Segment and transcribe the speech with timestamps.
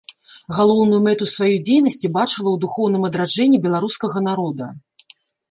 [0.59, 4.65] Галоўную мэту сваёй дзейнасці бачыла ў духоўным адраджэнні беларускага народа.